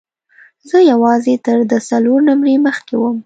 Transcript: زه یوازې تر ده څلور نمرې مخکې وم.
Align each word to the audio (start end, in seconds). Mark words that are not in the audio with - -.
زه 0.69 0.77
یوازې 0.91 1.35
تر 1.45 1.57
ده 1.69 1.77
څلور 1.89 2.19
نمرې 2.29 2.55
مخکې 2.67 2.93
وم. 2.97 3.17